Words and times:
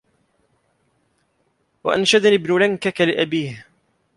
وَأَنْشَدَنِي 1.83 2.35
ابْنُ 2.35 2.59
لَنْكَكَ 2.59 3.01
لِأَبِيهِ 3.01 3.65